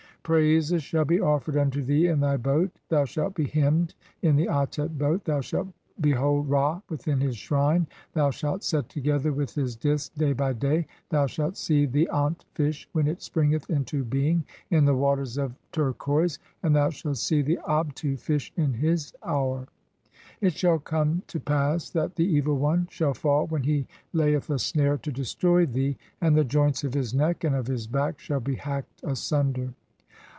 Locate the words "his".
7.19-7.35, 9.55-9.75, 18.75-19.11, 26.93-27.11, 27.65-27.87